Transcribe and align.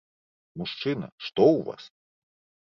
Мужчына, 0.61 1.09
што 1.27 1.43
ў 1.51 1.69
вас? 1.69 1.83